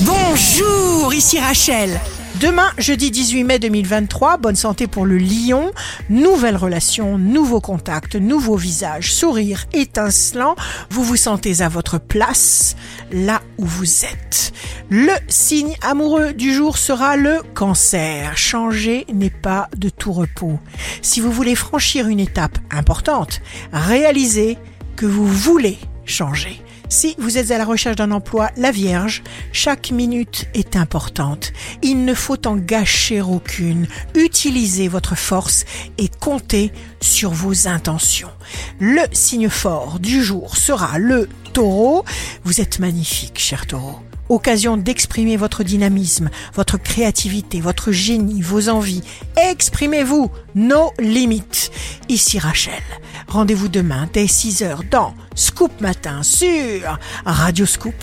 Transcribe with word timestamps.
Bonjour, 0.00 1.14
ici 1.14 1.38
Rachel. 1.38 2.00
Demain, 2.40 2.68
jeudi 2.78 3.12
18 3.12 3.44
mai 3.44 3.58
2023, 3.60 4.38
bonne 4.38 4.56
santé 4.56 4.88
pour 4.88 5.06
le 5.06 5.16
lion, 5.18 5.70
nouvelles 6.10 6.56
relations, 6.56 7.16
nouveaux 7.16 7.60
contacts, 7.60 8.16
nouveaux 8.16 8.56
visages, 8.56 9.12
sourire 9.12 9.66
étincelant, 9.72 10.56
vous 10.90 11.04
vous 11.04 11.14
sentez 11.14 11.62
à 11.62 11.68
votre 11.68 11.98
place, 11.98 12.74
là 13.12 13.40
où 13.56 13.64
vous 13.64 14.04
êtes. 14.04 14.52
Le 14.90 15.12
signe 15.28 15.76
amoureux 15.80 16.32
du 16.32 16.52
jour 16.52 16.76
sera 16.76 17.16
le 17.16 17.42
cancer. 17.54 18.36
Changer 18.36 19.06
n'est 19.12 19.30
pas 19.30 19.68
de 19.76 19.90
tout 19.90 20.12
repos. 20.12 20.58
Si 21.02 21.20
vous 21.20 21.30
voulez 21.30 21.54
franchir 21.54 22.08
une 22.08 22.20
étape 22.20 22.58
importante, 22.72 23.42
réalisez 23.72 24.58
que 24.96 25.06
vous 25.06 25.26
voulez 25.26 25.78
changer. 26.04 26.60
Si 26.94 27.16
vous 27.18 27.38
êtes 27.38 27.50
à 27.50 27.58
la 27.58 27.64
recherche 27.64 27.96
d'un 27.96 28.12
emploi, 28.12 28.50
la 28.56 28.70
Vierge, 28.70 29.24
chaque 29.50 29.90
minute 29.90 30.46
est 30.54 30.76
importante. 30.76 31.52
Il 31.82 32.04
ne 32.04 32.14
faut 32.14 32.46
en 32.46 32.54
gâcher 32.54 33.20
aucune. 33.20 33.88
Utilisez 34.14 34.86
votre 34.86 35.16
force 35.16 35.64
et 35.98 36.08
comptez 36.08 36.70
sur 37.00 37.32
vos 37.32 37.66
intentions. 37.66 38.30
Le 38.78 39.02
signe 39.10 39.48
fort 39.48 39.98
du 39.98 40.22
jour 40.22 40.56
sera 40.56 40.98
le 40.98 41.28
taureau. 41.52 42.04
Vous 42.44 42.60
êtes 42.60 42.78
magnifique, 42.78 43.40
cher 43.40 43.66
taureau 43.66 43.98
occasion 44.30 44.78
d'exprimer 44.78 45.36
votre 45.36 45.64
dynamisme, 45.64 46.30
votre 46.54 46.78
créativité, 46.78 47.60
votre 47.60 47.92
génie, 47.92 48.40
vos 48.40 48.70
envies. 48.70 49.02
Exprimez-vous, 49.50 50.30
nos 50.54 50.92
limites. 50.98 51.70
Ici 52.08 52.38
Rachel. 52.38 52.82
Rendez-vous 53.34 53.66
demain 53.66 54.08
dès 54.12 54.26
6h 54.26 54.88
dans 54.90 55.12
Scoop 55.34 55.80
Matin 55.80 56.22
sur 56.22 57.00
Radio 57.26 57.66
Scoop 57.66 57.96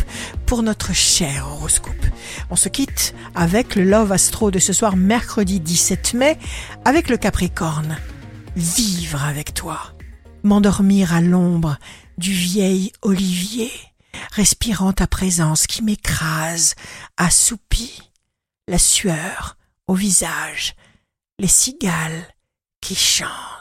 pour 0.45 0.62
notre 0.62 0.94
cher 0.94 1.48
horoscope. 1.48 2.05
On 2.49 2.58
se 2.58 2.67
quitte 2.67 3.16
avec 3.34 3.75
le 3.75 3.86
Love 3.86 4.12
Astro 4.12 4.52
de 4.52 4.59
ce 4.59 4.73
soir 4.73 4.98
mercredi 4.98 5.61
17 5.61 6.16
mai 6.16 6.38
avec 6.83 7.09
le 7.09 7.16
Capricorne. 7.16 7.97
Vivre 8.58 9.23
avec 9.23 9.53
toi. 9.53 9.94
M'endormir 10.44 11.14
à 11.14 11.22
l'ombre 11.22 11.78
du 12.17 12.34
vieil 12.34 12.91
olivier 13.02 13.72
respirant 14.34 14.91
ta 14.91 15.08
présence 15.08 15.66
qui 15.66 15.81
m'écrase, 15.81 16.75
assoupie, 17.16 18.02
la 18.67 18.78
sueur 18.78 19.56
au 19.88 19.94
visage, 19.94 20.75
les 21.39 21.47
cigales 21.47 22.28
qui 22.81 22.95
chantent. 22.95 23.61